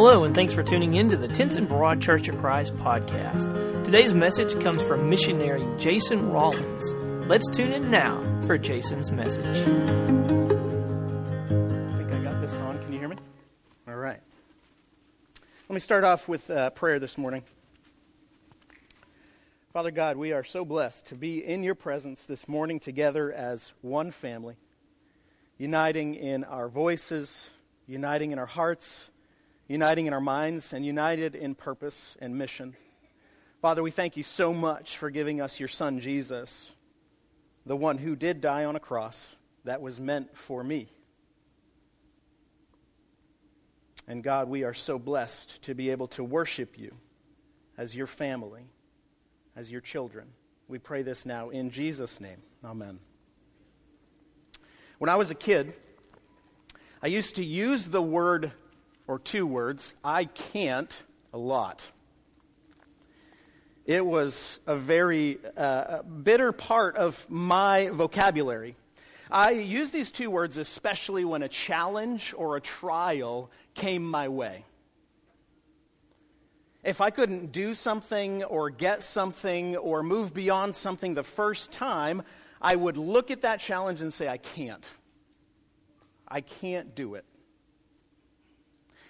[0.00, 3.84] Hello, and thanks for tuning in to the 10th and Broad Church of Christ podcast.
[3.84, 6.92] Today's message comes from missionary Jason Rollins.
[7.28, 9.44] Let's tune in now for Jason's message.
[9.44, 9.62] I
[11.96, 12.80] think I got this on.
[12.80, 13.16] Can you hear me?
[13.88, 14.20] All right.
[15.68, 17.42] Let me start off with uh, prayer this morning.
[19.72, 23.72] Father God, we are so blessed to be in your presence this morning together as
[23.82, 24.58] one family,
[25.58, 27.50] uniting in our voices,
[27.88, 29.10] uniting in our hearts
[29.68, 32.74] uniting in our minds, and united in purpose and mission.
[33.60, 36.72] Father, we thank you so much for giving us your Son, Jesus,
[37.66, 40.88] the one who did die on a cross that was meant for me.
[44.06, 46.94] And God, we are so blessed to be able to worship you
[47.76, 48.62] as your family,
[49.54, 50.28] as your children.
[50.66, 52.38] We pray this now in Jesus' name.
[52.64, 53.00] Amen.
[54.98, 55.74] When I was a kid,
[57.02, 58.52] I used to use the word
[59.08, 61.88] or two words, I can't a lot.
[63.84, 68.76] It was a very uh, bitter part of my vocabulary.
[69.30, 74.64] I use these two words especially when a challenge or a trial came my way.
[76.84, 82.22] If I couldn't do something or get something or move beyond something the first time,
[82.60, 84.86] I would look at that challenge and say, I can't.
[86.26, 87.24] I can't do it.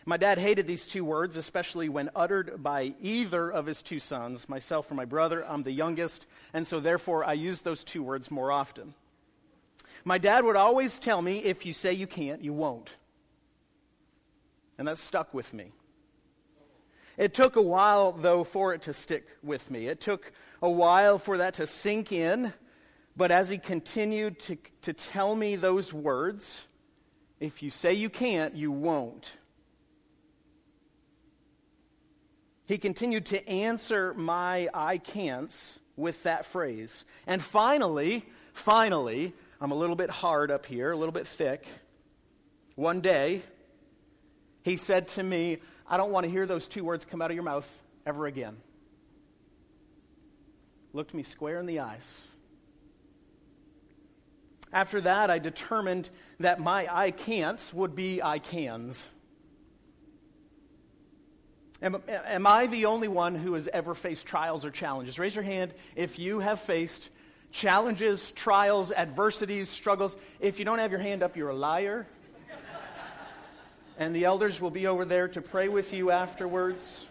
[0.08, 4.48] My dad hated these two words, especially when uttered by either of his two sons,
[4.48, 5.44] myself or my brother.
[5.46, 8.94] I'm the youngest, and so therefore I use those two words more often.
[10.06, 12.88] My dad would always tell me if you say you can't, you won't.
[14.78, 15.72] And that stuck with me.
[17.18, 19.88] It took a while, though, for it to stick with me.
[19.88, 22.54] It took a while for that to sink in,
[23.14, 26.62] but as he continued to, to tell me those words,
[27.40, 29.32] if you say you can't, you won't
[32.68, 37.06] He continued to answer my I can'ts with that phrase.
[37.26, 41.66] And finally, finally, I'm a little bit hard up here, a little bit thick.
[42.74, 43.42] One day,
[44.62, 47.34] he said to me, I don't want to hear those two words come out of
[47.34, 47.66] your mouth
[48.04, 48.58] ever again.
[50.92, 52.28] Looked me square in the eyes.
[54.74, 59.08] After that, I determined that my I can'ts would be I cans.
[61.80, 65.18] Am, am, I the only one who has ever faced trials or challenges?
[65.18, 67.08] Raise your hand if you have faced
[67.52, 70.16] challenges, trials, adversities, struggles.
[70.40, 72.06] If you don't have your hand up, you're a liar.
[73.96, 77.06] and the elders will be over there to pray with you afterwards.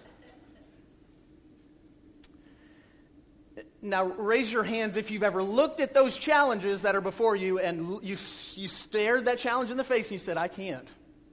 [3.81, 7.59] Now, raise your hands if you've ever looked at those challenges that are before you
[7.59, 8.17] and you,
[8.55, 10.91] you stared that challenge in the face and you said, I can't.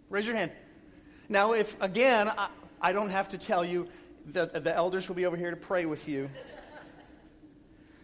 [0.09, 0.53] Raise your hand.
[1.29, 2.31] Now, if, again,
[2.85, 3.89] I don't have to tell you,
[4.31, 6.29] the, the elders will be over here to pray with you.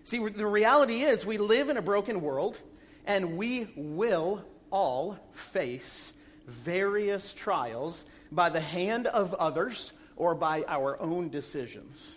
[0.04, 2.58] See, the reality is we live in a broken world,
[3.04, 6.14] and we will all face
[6.46, 12.16] various trials by the hand of others or by our own decisions.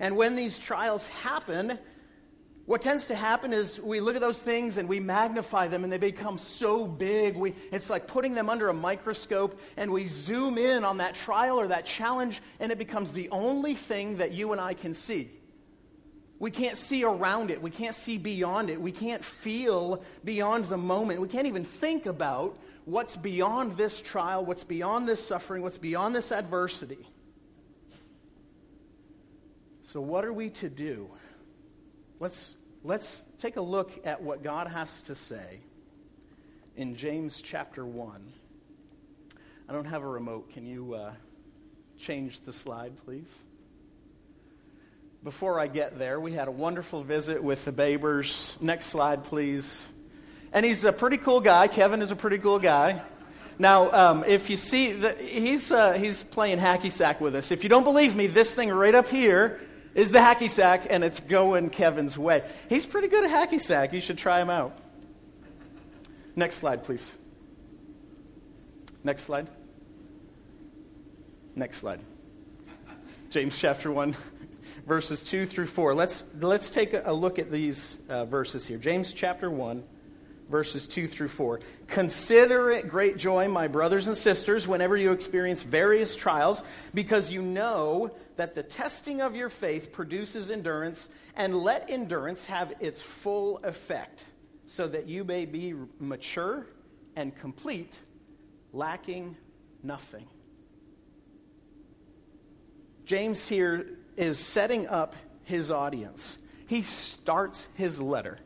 [0.00, 1.78] And when these trials happen,
[2.66, 5.92] what tends to happen is we look at those things and we magnify them and
[5.92, 7.36] they become so big.
[7.36, 11.60] We, it's like putting them under a microscope and we zoom in on that trial
[11.60, 15.30] or that challenge and it becomes the only thing that you and I can see.
[16.38, 17.60] We can't see around it.
[17.60, 18.80] We can't see beyond it.
[18.80, 21.20] We can't feel beyond the moment.
[21.20, 26.14] We can't even think about what's beyond this trial, what's beyond this suffering, what's beyond
[26.14, 27.08] this adversity.
[29.84, 31.10] So, what are we to do?
[32.20, 32.54] Let's,
[32.84, 35.58] let's take a look at what God has to say
[36.76, 38.32] in James chapter 1.
[39.68, 40.52] I don't have a remote.
[40.52, 41.12] Can you uh,
[41.98, 43.40] change the slide, please?
[45.24, 48.60] Before I get there, we had a wonderful visit with the Babers.
[48.60, 49.82] Next slide, please.
[50.52, 51.66] And he's a pretty cool guy.
[51.66, 53.02] Kevin is a pretty cool guy.
[53.58, 57.50] Now, um, if you see, the, he's, uh, he's playing hacky sack with us.
[57.50, 59.60] If you don't believe me, this thing right up here
[59.94, 62.42] is the hacky sack, and it's going Kevin's way.
[62.68, 63.92] He's pretty good at hacky sack.
[63.92, 64.76] You should try him out.
[66.36, 67.12] Next slide, please.
[69.04, 69.48] Next slide.
[71.54, 72.00] Next slide.
[73.30, 74.16] James chapter 1,
[74.86, 75.94] verses 2 through 4.
[75.94, 78.78] Let's, let's take a look at these uh, verses here.
[78.78, 79.84] James chapter 1,
[80.48, 81.60] verses 2 through 4.
[81.86, 86.62] Consider it great joy, my brothers and sisters, whenever you experience various trials,
[86.92, 92.72] because you know that the testing of your faith produces endurance, and let endurance have
[92.80, 94.24] its full effect,
[94.66, 96.66] so that you may be mature
[97.16, 97.98] and complete,
[98.72, 99.36] lacking
[99.82, 100.26] nothing.
[103.04, 103.86] James here
[104.16, 105.14] is setting up
[105.44, 106.38] his audience.
[106.66, 108.38] He starts his letter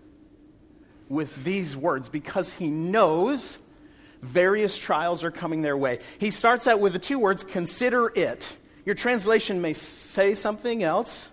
[1.09, 3.59] with these words because he knows
[4.21, 6.01] various trials are coming their way.
[6.19, 8.57] He starts out with the two words, consider it.
[8.89, 11.29] Your translation may say something else,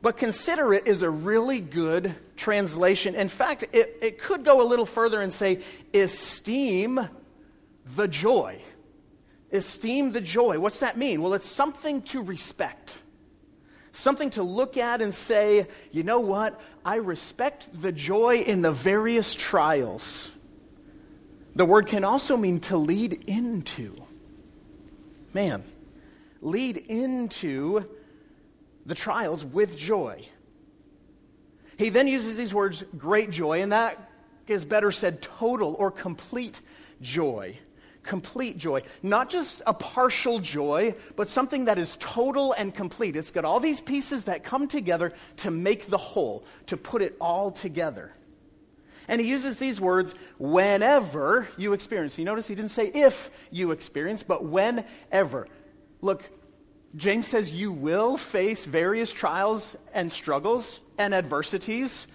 [0.00, 3.14] but consider it is a really good translation.
[3.14, 5.60] In fact, it, it could go a little further and say,
[5.92, 7.06] esteem
[7.96, 8.62] the joy.
[9.52, 10.58] Esteem the joy.
[10.58, 11.20] What's that mean?
[11.20, 12.94] Well, it's something to respect.
[13.92, 16.58] Something to look at and say, you know what?
[16.82, 20.30] I respect the joy in the various trials.
[21.54, 24.02] The word can also mean to lead into.
[25.34, 25.62] Man,
[26.46, 27.84] lead into
[28.86, 30.26] the trials with joy.
[31.76, 34.10] He then uses these words, great joy, and that
[34.46, 36.60] is better said total or complete
[37.02, 37.58] joy
[38.06, 38.82] complete joy.
[39.02, 43.16] Not just a partial joy, but something that is total and complete.
[43.16, 47.16] It's got all these pieces that come together to make the whole, to put it
[47.20, 48.12] all together.
[49.08, 52.18] And he uses these words whenever you experience.
[52.18, 55.48] You notice he didn't say if you experience, but whenever.
[56.00, 56.24] Look,
[56.96, 62.06] James says you will face various trials and struggles and adversities.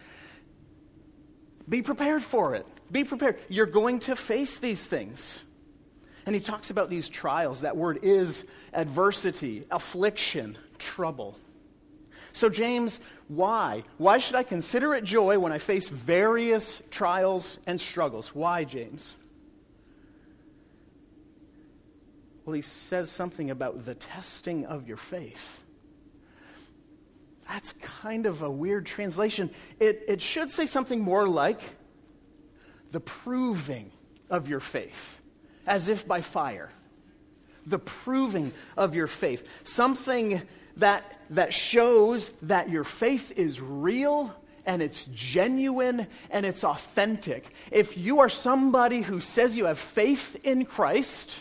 [1.70, 2.66] Be prepared for it.
[2.92, 3.40] Be prepared.
[3.48, 5.42] You're going to face these things.
[6.26, 7.62] And he talks about these trials.
[7.62, 8.44] That word is
[8.74, 11.38] adversity, affliction, trouble.
[12.34, 13.84] So, James, why?
[13.98, 18.34] Why should I consider it joy when I face various trials and struggles?
[18.34, 19.14] Why, James?
[22.46, 25.62] Well, he says something about the testing of your faith.
[27.48, 29.52] That's kind of a weird translation.
[29.80, 31.62] It, it should say something more like
[32.92, 33.92] the proving
[34.30, 35.22] of your faith
[35.68, 36.72] as if by fire.
[37.66, 39.46] The proving of your faith.
[39.64, 40.42] Something
[40.78, 44.36] that, that shows that your faith is real
[44.66, 47.54] and it's genuine and it's authentic.
[47.72, 51.36] If you are somebody who says you have faith in Christ,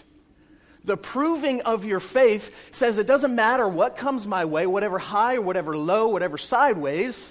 [0.84, 5.36] the proving of your faith says it doesn't matter what comes my way, whatever high
[5.36, 7.30] or whatever low, whatever sideways.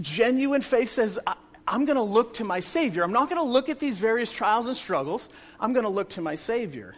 [0.00, 1.18] Genuine faith says,
[1.66, 3.02] I'm going to look to my Savior.
[3.02, 5.28] I'm not going to look at these various trials and struggles.
[5.58, 6.94] I'm going to look to my Savior.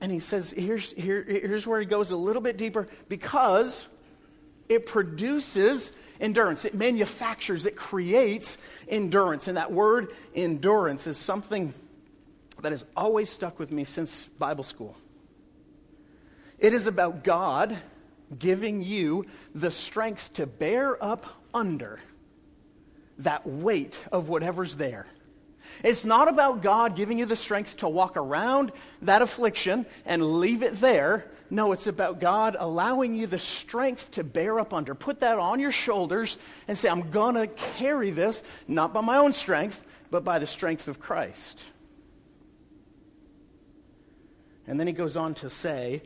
[0.00, 3.86] And he says, here's, here, here's where he goes a little bit deeper because
[4.68, 6.64] it produces endurance.
[6.64, 9.48] It manufactures, it creates endurance.
[9.48, 11.74] And that word endurance is something
[12.60, 14.96] that has always stuck with me since Bible school.
[16.58, 17.78] It is about God
[18.36, 22.00] giving you the strength to bear up under
[23.18, 25.06] that weight of whatever's there.
[25.82, 28.72] It's not about God giving you the strength to walk around
[29.02, 31.26] that affliction and leave it there.
[31.50, 34.94] No, it's about God allowing you the strength to bear up under.
[34.94, 36.36] Put that on your shoulders
[36.66, 40.46] and say, I'm going to carry this, not by my own strength, but by the
[40.46, 41.62] strength of Christ.
[44.66, 46.02] And then he goes on to say,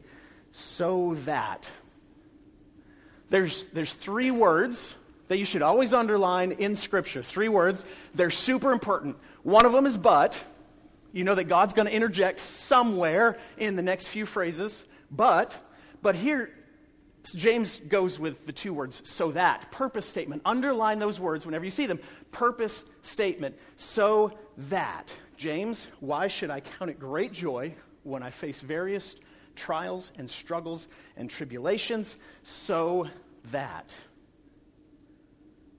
[0.53, 1.69] so that.
[3.31, 4.95] There's, there's three words
[5.29, 7.23] that you should always underline in Scripture.
[7.23, 7.85] Three words.
[8.15, 9.17] They're super important.
[9.43, 10.43] One of them is but.
[11.13, 14.83] You know that God's going to interject somewhere in the next few phrases.
[15.11, 15.55] But,
[16.01, 16.51] but here,
[17.37, 19.71] James goes with the two words, so that.
[19.71, 20.43] Purpose statement.
[20.45, 22.01] Underline those words whenever you see them.
[22.31, 23.57] Purpose statement.
[23.77, 25.13] So that.
[25.37, 29.17] James, why should I count it great joy when I face various
[29.55, 32.17] trials and struggles and tribulations?
[32.43, 33.09] So
[33.51, 33.93] that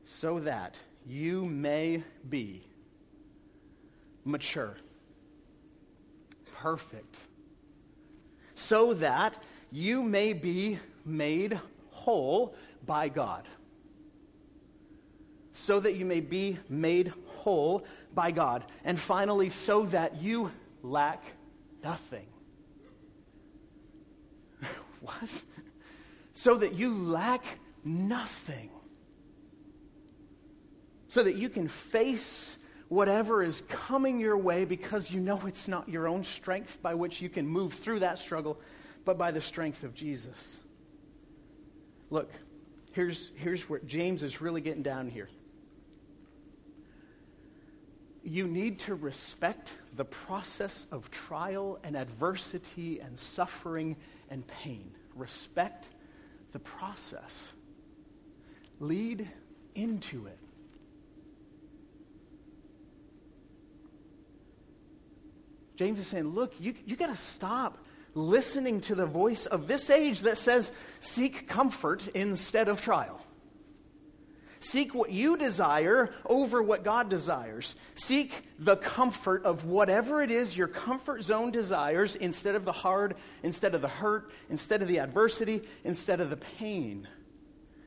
[0.05, 0.75] so that
[1.07, 2.63] you may be
[4.25, 4.77] mature,
[6.55, 7.15] perfect,
[8.55, 13.47] so that you may be made whole by God.
[15.51, 18.65] So that you may be made whole by God.
[18.83, 20.51] And finally, so that you
[20.81, 21.23] lack
[21.83, 22.25] nothing.
[25.01, 25.43] what?
[26.31, 27.45] So that you lack
[27.83, 28.69] nothing
[31.13, 32.57] so that you can face
[32.93, 37.21] whatever is coming your way because you know it's not your own strength by which
[37.21, 38.59] you can move through that struggle,
[39.03, 40.57] but by the strength of Jesus.
[42.11, 42.31] Look,
[42.91, 45.29] here's, here's where James is really getting down here.
[48.23, 53.97] You need to respect the process of trial and adversity and suffering
[54.29, 54.91] and pain.
[55.15, 55.89] Respect
[56.51, 57.51] the process.
[58.79, 59.27] Lead
[59.73, 60.37] into it.
[65.75, 67.77] James is saying, look, you, you got to stop
[68.15, 73.19] listening to the voice of this age that says, seek comfort instead of trial.
[74.59, 77.75] Seek what you desire over what God desires.
[77.95, 83.15] Seek the comfort of whatever it is your comfort zone desires instead of the hard,
[83.43, 87.09] instead of the hurt, instead of the adversity, instead of the pain.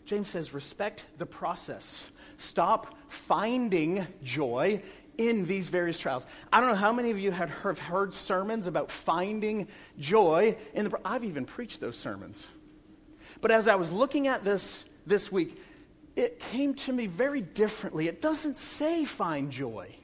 [0.05, 2.11] James says, respect the process.
[2.37, 4.83] Stop finding joy
[5.19, 6.27] in these various trials.
[6.53, 9.69] I don't know how many of you have heard sermons about finding
[9.99, 10.99] joy in the.
[11.05, 12.47] I've even preached those sermons.
[13.41, 15.61] But as I was looking at this this week,
[16.17, 18.09] it came to me very differently.
[18.09, 19.95] It doesn't say find joy.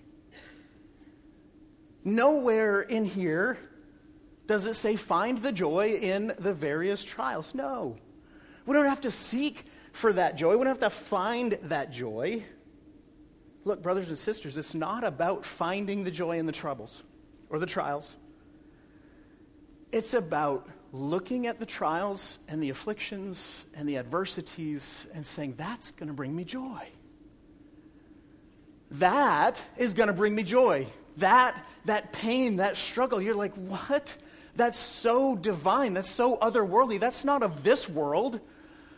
[2.05, 3.59] Nowhere in here
[4.47, 7.55] does it say find the joy in the various trials.
[7.55, 7.97] No.
[8.67, 12.43] We don't have to seek for that joy, we don't have to find that joy.
[13.65, 17.03] Look, brothers and sisters, it's not about finding the joy in the troubles
[17.49, 18.17] or the trials.
[19.93, 25.91] It's about looking at the trials and the afflictions and the adversities and saying, that's
[25.93, 26.89] going to bring me joy.
[28.93, 30.87] That is going to bring me joy.
[31.19, 34.17] That, that pain, that struggle, you're like, what?
[34.57, 35.95] That's so divine.
[35.95, 37.01] That's so otherworldly.
[37.01, 38.41] That's not of this world.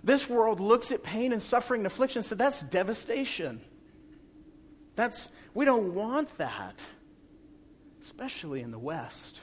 [0.03, 3.61] This world looks at pain and suffering and affliction and says, that's devastation.
[4.97, 6.81] That's, we don't want that,
[8.01, 9.41] especially in the West.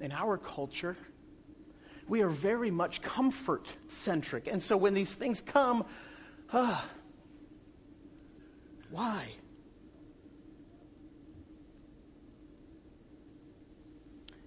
[0.00, 0.96] In our culture,
[2.08, 4.46] we are very much comfort centric.
[4.46, 5.84] And so when these things come,
[6.52, 6.84] ah,
[8.90, 9.32] why?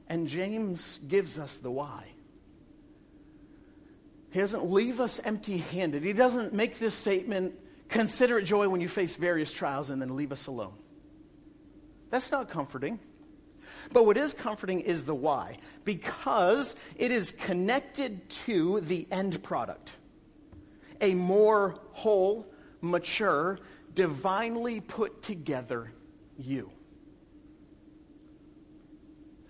[0.08, 2.06] And James gives us the why.
[4.30, 6.04] He doesn't leave us empty handed.
[6.04, 7.54] He doesn't make this statement,
[7.90, 10.74] consider it joy when you face various trials, and then leave us alone.
[12.10, 13.00] That's not comforting.
[13.92, 19.92] But what is comforting is the why, because it is connected to the end product.
[21.02, 22.48] A more whole,
[22.82, 23.60] mature,
[23.94, 25.92] divinely put together
[26.38, 26.72] you.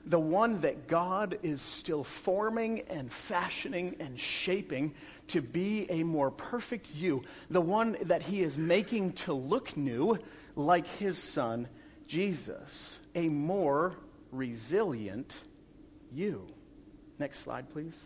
[0.07, 4.93] The one that God is still forming and fashioning and shaping
[5.29, 7.24] to be a more perfect you.
[7.50, 10.19] The one that He is making to look new
[10.55, 11.67] like His Son,
[12.07, 13.00] Jesus.
[13.15, 13.95] A more
[14.31, 15.33] resilient
[16.12, 16.47] you.
[17.17, 18.00] Next slide, please.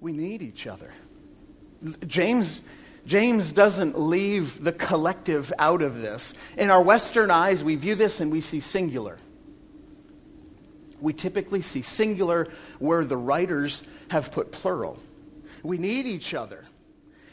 [0.00, 0.92] We need each other.
[2.06, 2.60] James,
[3.06, 6.34] James doesn't leave the collective out of this.
[6.56, 9.18] In our Western eyes, we view this and we see singular.
[11.00, 12.48] We typically see singular
[12.80, 14.98] where the writers have put plural.
[15.62, 16.64] We need each other.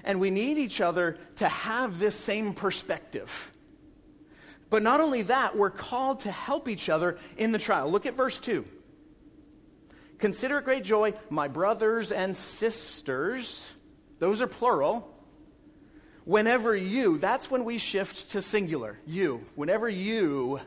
[0.03, 3.51] And we need each other to have this same perspective.
[4.69, 7.89] But not only that, we're called to help each other in the trial.
[7.89, 8.65] Look at verse 2.
[10.19, 13.71] Consider it great joy, my brothers and sisters,
[14.19, 15.12] those are plural.
[16.25, 19.45] Whenever you, that's when we shift to singular, you.
[19.55, 20.59] Whenever you,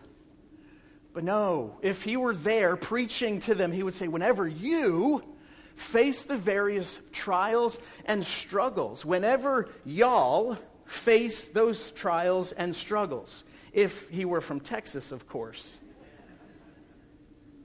[1.16, 5.24] but no, if he were there preaching to them, he would say, whenever you
[5.74, 14.26] face the various trials and struggles, whenever y'all face those trials and struggles if he
[14.26, 15.74] were from Texas, of course.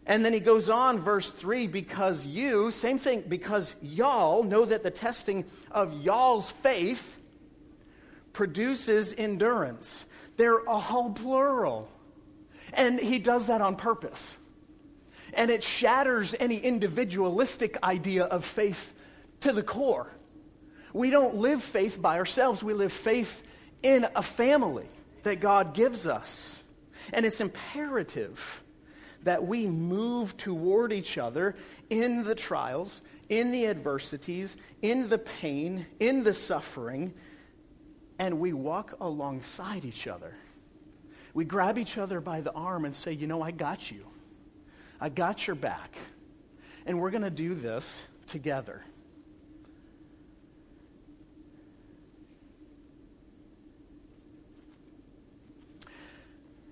[0.06, 4.82] And then he goes on, verse 3 because you, same thing, because y'all know that
[4.82, 7.18] the testing of y'all's faith
[8.34, 10.06] produces endurance.
[10.38, 11.90] They're all plural.
[12.74, 14.38] And he does that on purpose.
[15.34, 18.94] And it shatters any individualistic idea of faith
[19.42, 20.08] to the core.
[20.94, 23.44] We don't live faith by ourselves, we live faith
[23.82, 24.88] in a family
[25.24, 26.58] that God gives us.
[27.14, 28.62] And it's imperative
[29.24, 31.56] that we move toward each other
[31.90, 37.14] in the trials, in the adversities, in the pain, in the suffering,
[38.22, 40.36] and we walk alongside each other.
[41.34, 44.06] We grab each other by the arm and say, You know, I got you.
[45.00, 45.96] I got your back.
[46.86, 48.84] And we're going to do this together.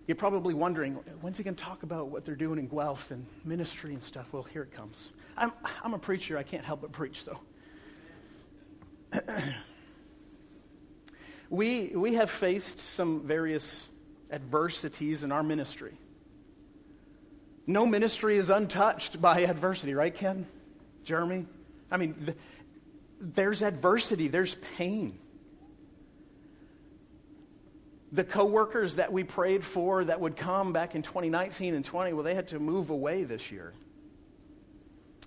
[0.06, 3.26] You're probably wondering, when's he going to talk about what they're doing in Guelph and
[3.44, 4.34] ministry and stuff?
[4.34, 5.10] Well, here it comes.
[5.36, 5.52] I'm,
[5.84, 6.38] I'm a preacher.
[6.38, 7.40] I can't help but preach, so.
[11.50, 13.90] we, we have faced some various
[14.32, 15.94] adversities in our ministry.
[17.66, 20.46] No ministry is untouched by adversity, right, Ken?
[21.04, 21.46] Jeremy?
[21.92, 22.38] I mean, th-
[23.20, 25.18] there's adversity, there's pain.
[28.12, 32.24] The coworkers that we prayed for that would come back in 2019 and 20, well,
[32.24, 33.74] they had to move away this year.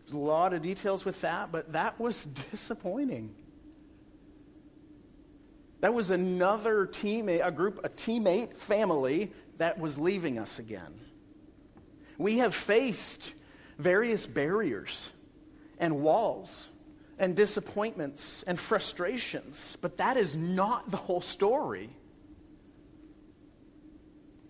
[0.05, 3.35] There's a lot of details with that, but that was disappointing.
[5.83, 10.95] That was another teammate, a group, a teammate family that was leaving us again.
[12.19, 13.33] We have faced
[13.79, 15.11] various barriers
[15.81, 16.69] and walls
[17.19, 21.91] and disappointments and frustrations, but that is not the whole story.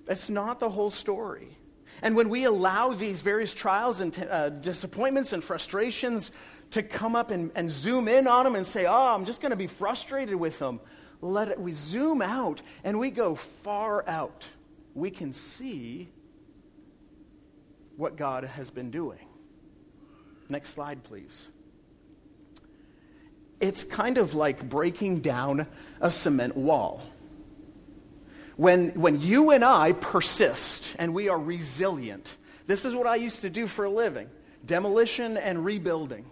[0.05, 1.57] That's not the whole story.
[2.03, 6.31] And when we allow these various trials and uh, disappointments and frustrations
[6.73, 9.51] to come up and, and zoom in on them and say, oh, I'm just going
[9.51, 10.79] to be frustrated with them,
[11.23, 14.49] let it, we zoom out and we go far out.
[14.95, 16.09] We can see
[17.97, 19.21] what God has been doing.
[20.49, 21.47] Next slide, please.
[23.61, 25.69] It's kind of like breaking down
[26.01, 27.01] a cement wall.
[28.57, 32.37] When, when you and I persist and we are resilient,
[32.67, 34.29] this is what I used to do for a living
[34.65, 36.25] demolition and rebuilding.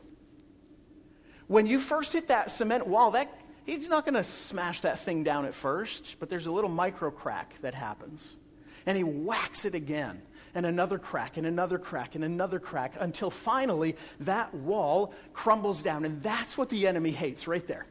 [1.49, 3.33] When you first hit that cement wall, that,
[3.67, 7.11] he's not going to smash that thing down at first, but there's a little micro
[7.11, 8.35] crack that happens.
[8.87, 10.23] And he whacks it again
[10.55, 16.05] and another crack and another crack and another crack until finally that wall crumbles down.
[16.05, 17.87] And that's what the enemy hates right there.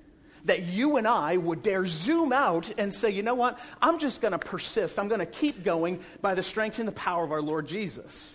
[0.46, 3.60] That you and I would dare zoom out and say, you know what?
[3.82, 4.98] I'm just going to persist.
[4.98, 8.30] I'm going to keep going by the strength and the power of our Lord Jesus.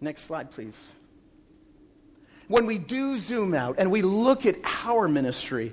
[0.00, 0.92] Next slide, please.
[2.46, 5.72] When we do zoom out and we look at our ministry,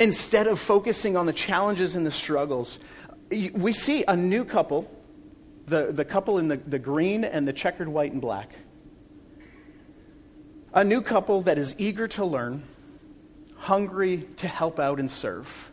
[0.00, 2.78] instead of focusing on the challenges and the struggles,
[3.30, 4.90] we see a new couple
[5.68, 8.52] the, the couple in the, the green and the checkered white and black.
[10.72, 12.62] A new couple that is eager to learn,
[13.56, 15.72] hungry to help out and serve.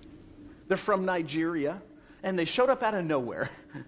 [0.68, 1.82] They're from Nigeria,
[2.24, 3.50] and they showed up out of nowhere.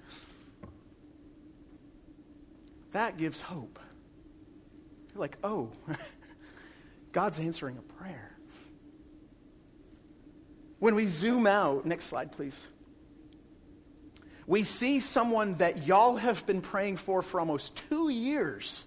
[2.91, 3.79] that gives hope.
[5.13, 5.71] You're like, oh,
[7.11, 8.26] God's answering a prayer.
[10.79, 12.67] When we zoom out, next slide, please
[14.47, 18.85] we see someone that y'all have been praying for for almost two years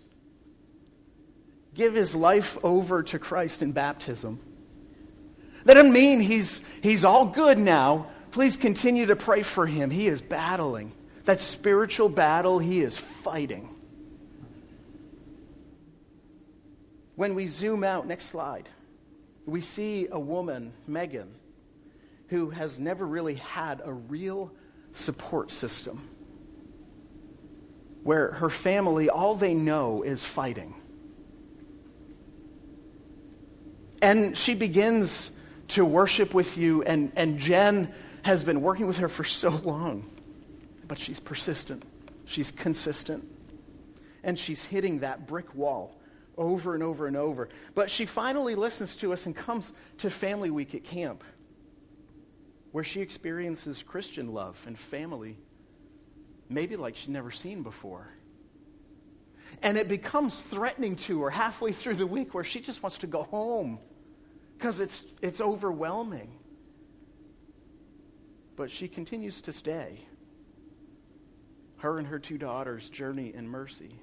[1.74, 4.40] give his life over to Christ in baptism.
[5.64, 8.06] That doesn't mean he's, he's all good now.
[8.32, 9.90] Please continue to pray for him.
[9.90, 10.92] He is battling.
[11.26, 13.68] That spiritual battle, he is fighting.
[17.14, 18.68] When we zoom out, next slide,
[19.44, 21.28] we see a woman, Megan,
[22.30, 24.52] who has never really had a real
[24.92, 26.08] support system
[28.02, 30.74] where her family, all they know is fighting.
[34.00, 35.30] And she begins
[35.68, 40.08] to worship with you, and, and Jen has been working with her for so long,
[40.88, 41.84] but she's persistent,
[42.24, 43.26] she's consistent,
[44.22, 45.96] and she's hitting that brick wall
[46.38, 47.48] over and over and over.
[47.74, 51.22] But she finally listens to us and comes to Family Week at camp
[52.72, 55.36] where she experiences Christian love and family,
[56.48, 58.08] maybe like she's never seen before.
[59.62, 63.06] And it becomes threatening to her halfway through the week where she just wants to
[63.06, 63.78] go home
[64.56, 66.30] because it's, it's overwhelming.
[68.56, 70.00] But she continues to stay.
[71.78, 73.98] Her and her two daughters journey in mercy.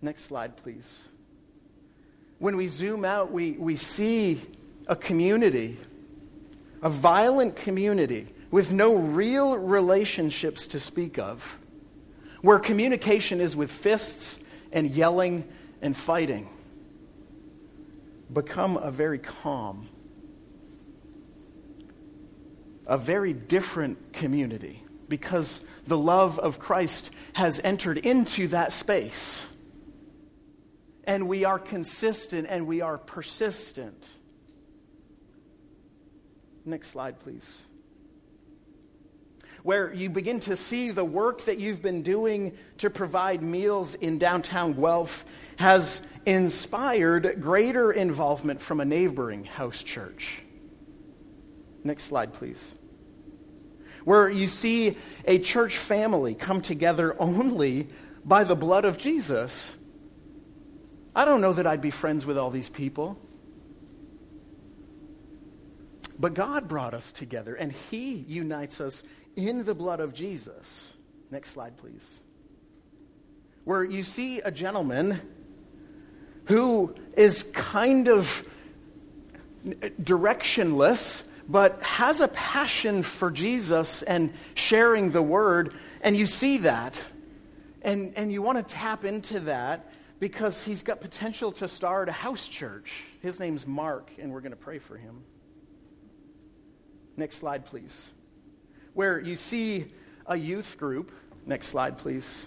[0.00, 1.04] Next slide, please.
[2.38, 4.42] When we zoom out, we, we see
[4.86, 5.78] a community,
[6.82, 11.58] a violent community with no real relationships to speak of,
[12.42, 14.38] where communication is with fists
[14.72, 15.48] and yelling
[15.80, 16.48] and fighting,
[18.32, 19.88] become a very calm,
[22.86, 29.46] a very different community because the love of Christ has entered into that space.
[31.04, 34.02] And we are consistent and we are persistent.
[36.64, 37.62] Next slide, please.
[39.62, 44.18] Where you begin to see the work that you've been doing to provide meals in
[44.18, 45.24] downtown Guelph
[45.56, 50.42] has inspired greater involvement from a neighboring house church.
[51.84, 52.72] Next slide, please.
[54.04, 54.96] Where you see
[55.26, 57.88] a church family come together only
[58.24, 59.72] by the blood of Jesus.
[61.14, 63.18] I don't know that I'd be friends with all these people.
[66.18, 69.02] But God brought us together, and He unites us
[69.36, 70.90] in the blood of Jesus.
[71.30, 72.20] Next slide, please.
[73.64, 75.20] Where you see a gentleman
[76.46, 78.44] who is kind of
[79.64, 87.00] directionless, but has a passion for Jesus and sharing the word, and you see that,
[87.82, 92.12] and, and you want to tap into that because he's got potential to start a
[92.12, 93.02] house church.
[93.20, 95.24] His name's Mark, and we're going to pray for him.
[97.22, 98.10] Next slide, please.
[98.94, 99.86] Where you see
[100.26, 101.12] a youth group.
[101.46, 102.44] Next slide, please.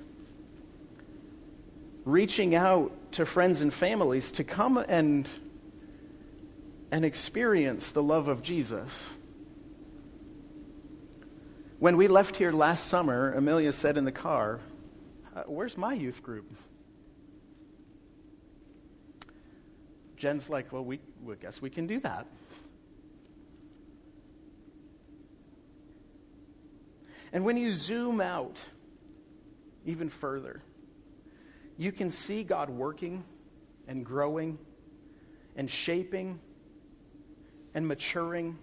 [2.03, 5.29] Reaching out to friends and families to come and,
[6.91, 9.11] and experience the love of Jesus.
[11.79, 14.59] When we left here last summer, Amelia said in the car,
[15.33, 16.53] uh, Where's my youth group?
[20.17, 22.27] Jen's like, Well, we, we guess we can do that.
[27.35, 28.57] And when you zoom out
[29.85, 30.61] even further,
[31.77, 33.25] you can see God working
[33.89, 34.57] and growing
[35.57, 36.39] and shaping
[37.73, 38.57] and maturing.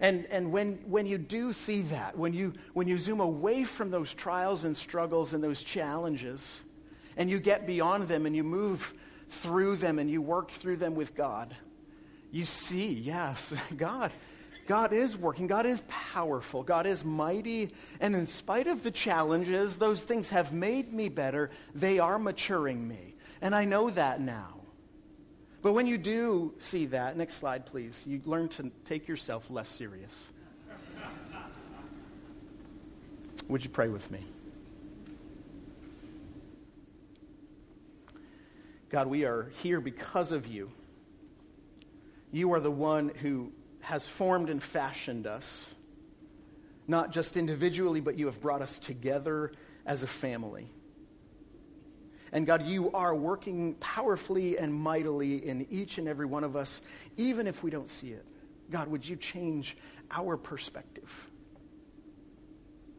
[0.00, 3.90] And, and when, when you do see that, when you, when you zoom away from
[3.90, 6.62] those trials and struggles and those challenges,
[7.18, 8.94] and you get beyond them and you move
[9.28, 11.54] through them and you work through them with God,
[12.30, 14.10] you see, yes, God
[14.66, 15.46] God is working.
[15.46, 16.62] God is powerful.
[16.62, 17.70] God is mighty.
[18.00, 21.50] And in spite of the challenges, those things have made me better.
[21.74, 23.14] They are maturing me.
[23.42, 24.60] And I know that now.
[25.60, 29.68] But when you do see that, next slide, please, you learn to take yourself less
[29.68, 30.24] serious.
[33.48, 34.24] Would you pray with me?
[38.88, 40.70] God, we are here because of you.
[42.30, 43.52] You are the one who
[43.84, 45.72] has formed and fashioned us,
[46.88, 49.52] not just individually, but you have brought us together
[49.86, 50.70] as a family.
[52.32, 56.80] And God, you are working powerfully and mightily in each and every one of us,
[57.16, 58.24] even if we don't see it.
[58.70, 59.76] God, would you change
[60.10, 61.30] our perspective?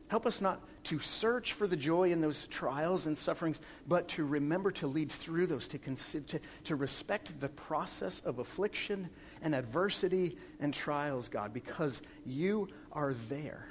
[0.08, 4.24] Help us not to search for the joy in those trials and sufferings, but to
[4.24, 9.10] remember to lead through those, to, consider, to, to respect the process of affliction
[9.42, 13.68] and adversity and trials, God, because you are there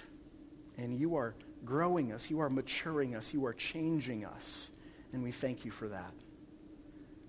[0.77, 4.71] and you are growing us, you are maturing us, you are changing us,
[5.13, 6.13] and we thank you for that.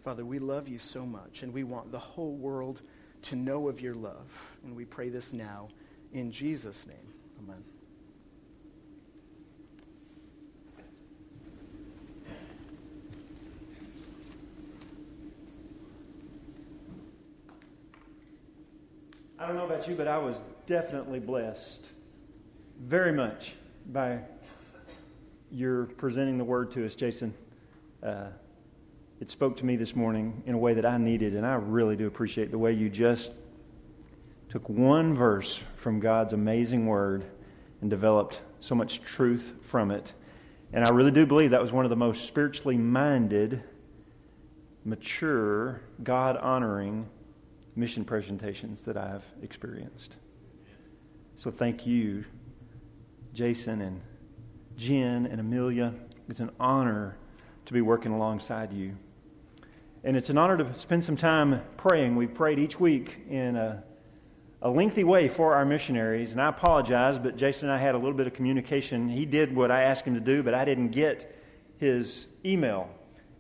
[0.03, 2.81] Father, we love you so much, and we want the whole world
[3.23, 4.31] to know of your love.
[4.63, 5.69] And we pray this now
[6.13, 7.13] in Jesus' name.
[7.39, 7.74] Amen.
[19.37, 21.89] I don't know about you, but I was definitely blessed
[22.81, 23.53] very much
[23.91, 24.19] by
[25.51, 27.33] your presenting the word to us, Jason.
[28.01, 28.27] Uh,
[29.19, 31.97] it spoke to me this morning in a way that I needed, and I really
[31.97, 33.33] do appreciate the way you just
[34.47, 37.25] took one verse from God's amazing word
[37.81, 40.13] and developed so much truth from it.
[40.71, 43.61] And I really do believe that was one of the most spiritually minded,
[44.85, 47.09] mature, God honoring
[47.75, 50.15] mission presentations that I've experienced.
[51.35, 52.23] So thank you,
[53.33, 54.01] Jason and
[54.77, 55.93] Jen and Amelia.
[56.29, 57.17] It's an honor
[57.65, 58.95] to be working alongside you.
[60.03, 62.15] And it's an honor to spend some time praying.
[62.15, 63.83] We've prayed each week in a,
[64.61, 66.31] a lengthy way for our missionaries.
[66.31, 69.09] And I apologize, but Jason and I had a little bit of communication.
[69.09, 71.41] He did what I asked him to do, but I didn't get
[71.77, 72.89] his email.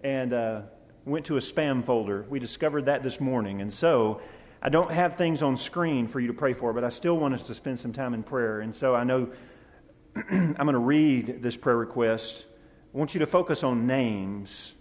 [0.03, 0.61] And uh,
[1.05, 2.25] went to a spam folder.
[2.29, 3.61] We discovered that this morning.
[3.61, 4.21] And so
[4.61, 7.35] I don't have things on screen for you to pray for, but I still want
[7.35, 8.61] us to spend some time in prayer.
[8.61, 9.29] And so I know
[10.15, 12.45] I'm going to read this prayer request.
[12.93, 14.73] I want you to focus on names,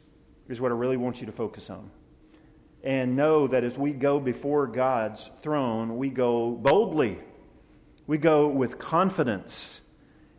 [0.48, 1.90] is what I really want you to focus on.
[2.82, 7.18] And know that as we go before God's throne, we go boldly,
[8.06, 9.80] we go with confidence,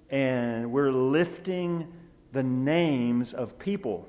[0.09, 1.91] and we're lifting
[2.31, 4.07] the names of people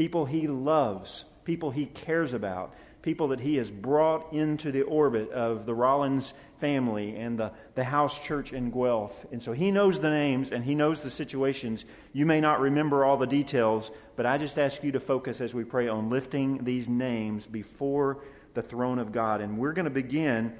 [0.00, 5.30] people he loves, people he cares about, people that he has brought into the orbit
[5.30, 9.26] of the Rollins family and the, the house church in Guelph.
[9.30, 11.84] And so he knows the names and he knows the situations.
[12.14, 15.52] You may not remember all the details, but I just ask you to focus as
[15.52, 19.42] we pray on lifting these names before the throne of God.
[19.42, 20.54] And we're going to begin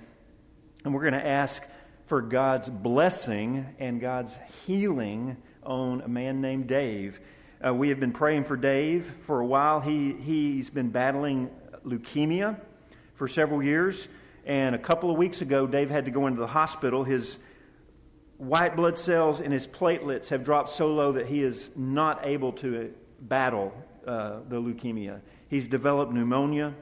[0.85, 1.63] and we're going to ask
[2.09, 7.19] for God's blessing and God's healing on a man named Dave.
[7.63, 9.81] Uh, we have been praying for Dave for a while.
[9.81, 11.51] He, he's been battling
[11.85, 12.59] leukemia
[13.17, 14.09] for several years.
[14.47, 17.05] And a couple of weeks ago, Dave had to go into the hospital.
[17.05, 17.37] His
[18.39, 22.53] white blood cells and his platelets have dropped so low that he is not able
[22.53, 23.75] to battle
[24.07, 25.21] uh, the leukemia.
[25.49, 26.73] He's developed pneumonia,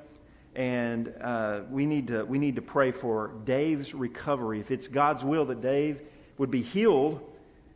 [0.55, 4.61] and uh, we, need to, we need to pray for Dave's recovery.
[4.61, 6.03] If it's God's will that Dave
[6.37, 7.21] would be healed,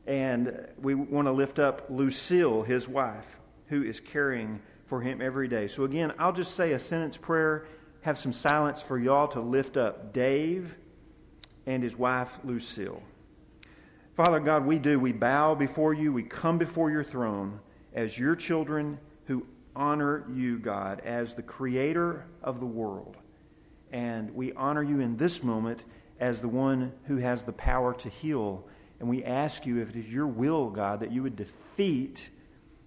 [0.06, 5.48] and we want to lift up Lucille, his wife, who is caring for him every
[5.48, 5.68] day.
[5.68, 7.66] So, again, I'll just say a sentence prayer,
[8.02, 10.74] have some silence for y'all to lift up Dave
[11.66, 13.02] and his wife, Lucille.
[14.16, 14.98] Father God, we do.
[14.98, 16.12] We bow before you.
[16.12, 17.60] We come before your throne
[17.94, 23.16] as your children who honor you, God, as the creator of the world.
[23.90, 25.84] And we honor you in this moment
[26.20, 28.66] as the one who has the power to heal.
[29.02, 32.30] And we ask you, if it is your will, God, that you would defeat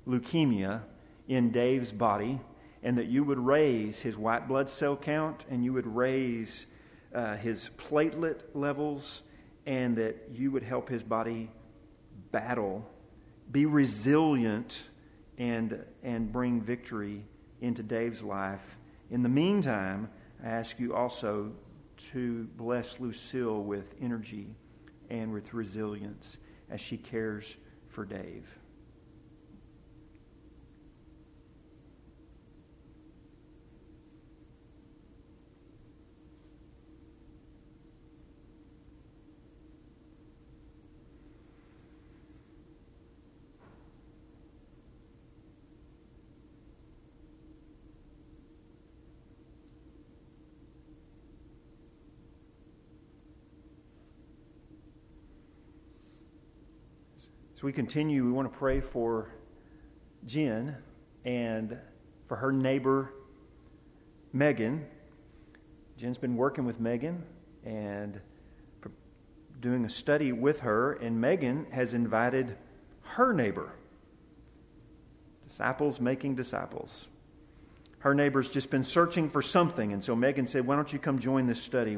[0.08, 0.80] leukemia
[1.28, 2.40] in Dave's body
[2.82, 6.68] and that you would raise his white blood cell count and you would raise
[7.14, 9.24] uh, his platelet levels
[9.66, 11.52] and that you would help his body
[12.32, 12.90] battle,
[13.52, 14.84] be resilient
[15.38, 17.26] and, and bring victory
[17.60, 18.78] into Dave's life.
[19.12, 20.10] In the meantime,
[20.42, 21.52] I ask you also
[22.14, 24.48] to bless Lucille with energy
[25.10, 26.38] and with resilience
[26.70, 27.56] as she cares
[27.88, 28.48] for Dave.
[57.56, 59.30] As we continue, we want to pray for
[60.26, 60.76] Jen
[61.24, 61.78] and
[62.28, 63.14] for her neighbor,
[64.34, 64.86] Megan.
[65.98, 67.24] Jen's been working with Megan
[67.64, 68.20] and
[69.62, 72.58] doing a study with her, and Megan has invited
[73.04, 73.72] her neighbor.
[75.48, 77.08] Disciples making disciples.
[78.00, 81.20] Her neighbor's just been searching for something, and so Megan said, Why don't you come
[81.20, 81.98] join this study?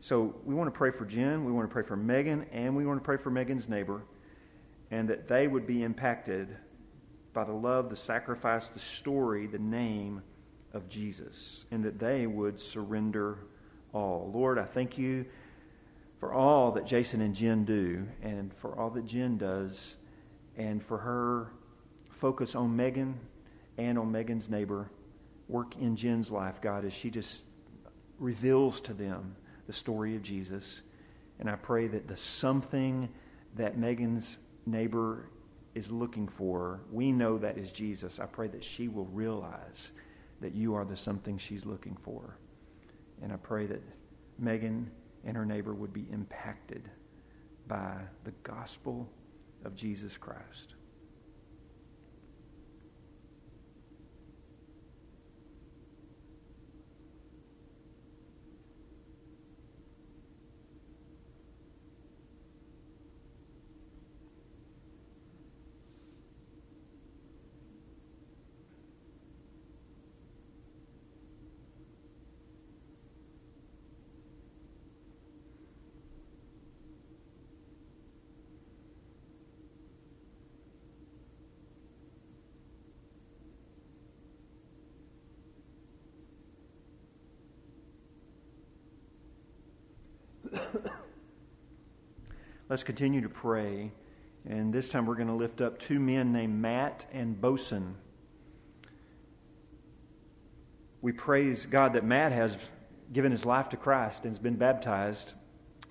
[0.00, 2.86] So we want to pray for Jen, we want to pray for Megan, and we
[2.86, 4.00] want to pray for Megan's neighbor
[4.94, 6.56] and that they would be impacted
[7.32, 10.22] by the love, the sacrifice, the story, the name
[10.72, 13.38] of Jesus, and that they would surrender
[13.92, 14.30] all.
[14.32, 15.26] Lord, I thank you
[16.20, 19.96] for all that Jason and Jen do, and for all that Jen does,
[20.56, 21.50] and for her
[22.10, 23.18] focus on Megan
[23.76, 24.92] and on Megan's neighbor.
[25.48, 27.46] Work in Jen's life, God, as she just
[28.20, 29.34] reveals to them
[29.66, 30.82] the story of Jesus.
[31.40, 33.08] And I pray that the something
[33.56, 35.28] that Megan's neighbor
[35.74, 38.20] is looking for, we know that is Jesus.
[38.20, 39.90] I pray that she will realize
[40.40, 42.36] that you are the something she's looking for.
[43.22, 43.82] And I pray that
[44.38, 44.90] Megan
[45.24, 46.88] and her neighbor would be impacted
[47.66, 49.08] by the gospel
[49.64, 50.74] of Jesus Christ.
[92.68, 93.92] Let's continue to pray.
[94.46, 97.94] And this time we're going to lift up two men named Matt and Bosun.
[101.00, 102.56] We praise God that Matt has
[103.12, 105.34] given his life to Christ and has been baptized.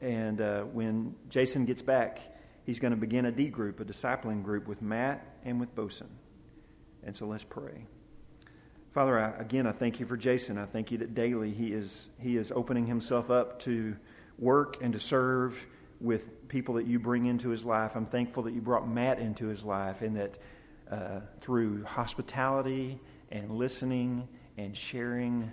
[0.02, 2.20] And uh, when Jason gets back,
[2.66, 6.10] he's going to begin a D group, a discipling group with Matt and with Bosun.
[7.04, 7.86] And so let's pray.
[8.94, 10.58] Father, I, again, I thank you for Jason.
[10.58, 13.96] I thank you that daily he is, he is opening himself up to
[14.38, 15.66] work and to serve
[16.00, 17.96] with people that you bring into his life.
[17.96, 20.36] I'm thankful that you brought Matt into his life and that
[20.92, 23.00] uh, through hospitality
[23.32, 25.52] and listening and sharing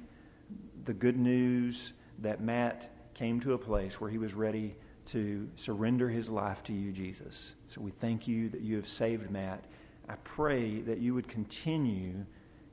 [0.84, 4.74] the good news that Matt came to a place where he was ready
[5.06, 7.54] to surrender his life to you, Jesus.
[7.68, 9.64] So we thank you that you have saved Matt.
[10.08, 12.26] I pray that you would continue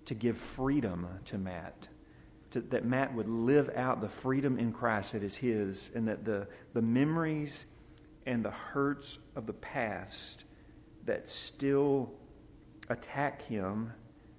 [0.06, 1.88] to give freedom to Matt
[2.52, 6.26] to, that Matt would live out the freedom in Christ that is his, and that
[6.26, 7.66] the, the memories
[8.26, 10.44] and the hurts of the past
[11.06, 12.12] that still
[12.90, 13.92] attack him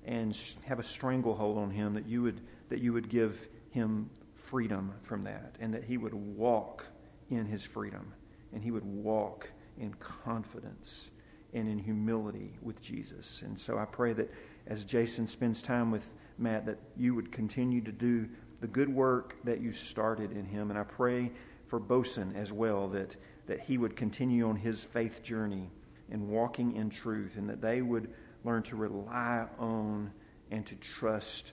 [0.04, 4.92] and have a stranglehold on him, that you would, that you would give him freedom
[5.02, 6.86] from that, and that he would walk
[7.30, 8.12] in his freedom,
[8.52, 11.10] and he would walk in confidence
[11.52, 13.42] and in humility with Jesus.
[13.42, 14.32] And so I pray that
[14.66, 16.04] as Jason spends time with
[16.38, 18.28] Matt, that you would continue to do
[18.60, 20.70] the good work that you started in him.
[20.70, 21.30] And I pray
[21.66, 25.70] for Bosun as well, that, that he would continue on his faith journey
[26.10, 28.10] and walking in truth, and that they would
[28.44, 30.10] learn to rely on
[30.50, 31.52] and to trust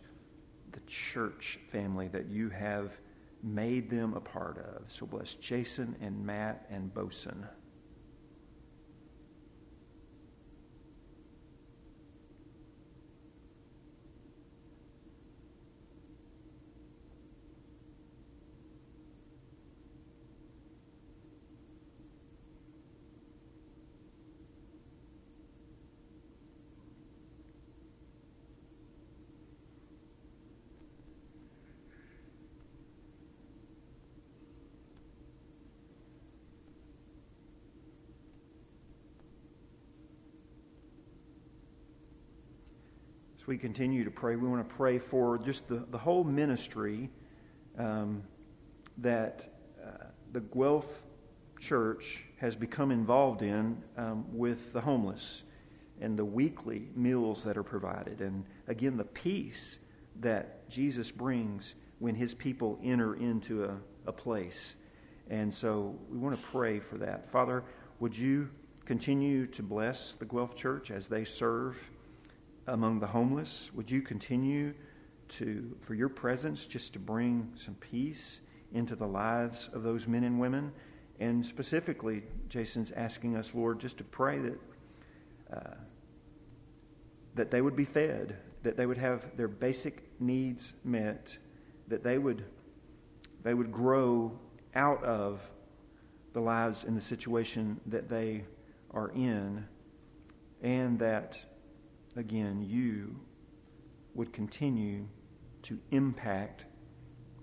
[0.71, 2.97] the church family that you have
[3.43, 4.83] made them a part of.
[4.89, 7.45] So bless Jason and Matt and Bosun.
[43.45, 47.11] As we continue to pray, we want to pray for just the, the whole ministry
[47.77, 48.23] um,
[48.97, 51.05] that uh, the Guelph
[51.59, 55.43] Church has become involved in um, with the homeless
[56.01, 58.19] and the weekly meals that are provided.
[58.19, 59.77] And again, the peace
[60.21, 63.77] that Jesus brings when his people enter into a,
[64.07, 64.73] a place.
[65.29, 67.29] And so we want to pray for that.
[67.29, 67.63] Father,
[67.99, 68.49] would you
[68.85, 71.77] continue to bless the Guelph Church as they serve?
[72.67, 73.71] Among the homeless.
[73.73, 74.73] Would you continue
[75.29, 78.39] to, for your presence, just to bring some peace
[78.73, 80.71] into the lives of those men and women?
[81.19, 84.59] And specifically, Jason's asking us, Lord, just to pray that,
[85.53, 85.75] uh,
[87.35, 91.37] that they would be fed, that they would have their basic needs met,
[91.87, 92.43] that they would,
[93.43, 94.37] they would grow
[94.73, 95.49] out of
[96.33, 98.43] the lives and the situation that they
[98.91, 99.65] are in,
[100.61, 101.39] and that
[102.15, 103.15] again, you
[104.13, 105.07] would continue
[105.63, 106.65] to impact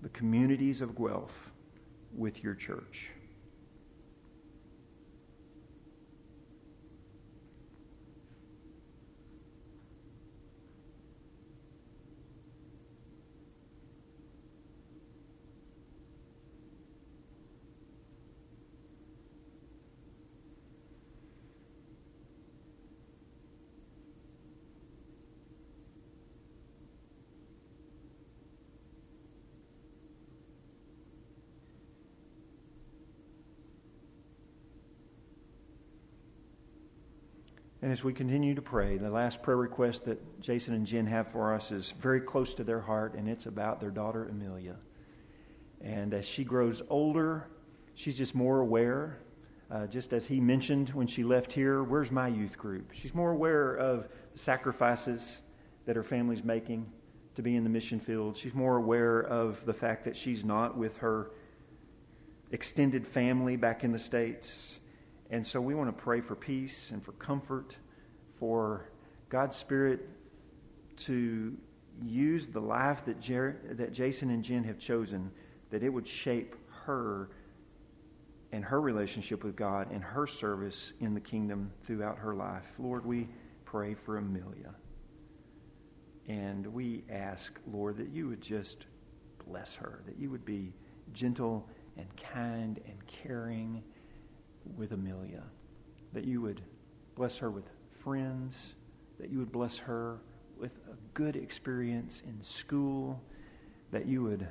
[0.01, 1.51] the communities of Guelph
[2.15, 3.11] with your church.
[37.82, 41.27] And as we continue to pray, the last prayer request that Jason and Jen have
[41.27, 44.77] for us is very close to their heart, and it's about their daughter, Amelia.
[45.79, 47.49] And as she grows older,
[47.93, 49.19] she's just more aware.
[49.69, 52.89] Uh, just as he mentioned when she left here, where's my youth group?
[52.93, 55.41] She's more aware of the sacrifices
[55.85, 56.91] that her family's making
[57.35, 58.35] to be in the mission field.
[58.35, 61.29] She's more aware of the fact that she's not with her
[62.51, 64.79] extended family back in the States.
[65.29, 67.77] And so we want to pray for peace and for comfort,
[68.43, 68.89] for
[69.29, 70.01] God's Spirit
[70.97, 71.55] to
[72.03, 75.31] use the life that, Jer- that Jason and Jen have chosen,
[75.69, 77.29] that it would shape her
[78.51, 82.65] and her relationship with God and her service in the kingdom throughout her life.
[82.77, 83.29] Lord, we
[83.63, 84.75] pray for Amelia.
[86.27, 88.87] And we ask, Lord, that you would just
[89.47, 90.73] bless her, that you would be
[91.13, 93.81] gentle and kind and caring
[94.75, 95.43] with Amelia,
[96.11, 96.59] that you would
[97.15, 97.63] bless her with
[98.03, 98.73] friends,
[99.19, 100.19] that you would bless her
[100.59, 103.21] with a good experience in school,
[103.91, 104.47] that you would,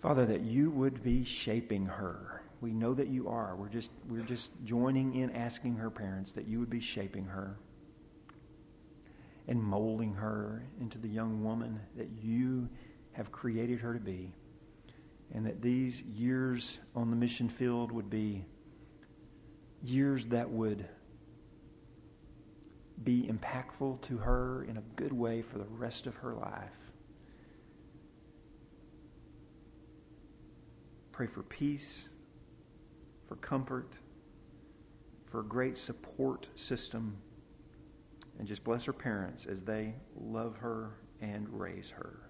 [0.00, 2.42] Father, that you would be shaping her.
[2.60, 3.54] We know that you are.
[3.56, 7.56] We're just, we're just joining in asking her parents that you would be shaping her
[9.48, 12.68] and molding her into the young woman that you
[13.12, 14.32] have created her to be.
[15.34, 18.44] And that these years on the mission field would be
[19.82, 20.88] years that would
[23.04, 26.70] be impactful to her in a good way for the rest of her life.
[31.12, 32.08] Pray for peace,
[33.28, 33.92] for comfort,
[35.30, 37.16] for a great support system,
[38.38, 40.90] and just bless her parents as they love her
[41.20, 42.20] and raise her.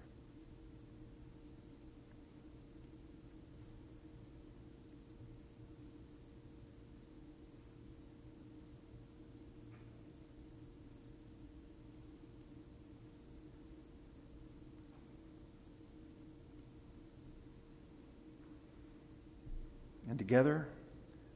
[20.09, 20.67] And together,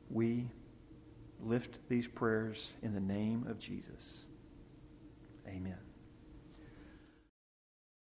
[0.09, 0.49] we
[1.45, 4.21] lift these prayers in the name of Jesus.
[5.47, 5.86] Amen.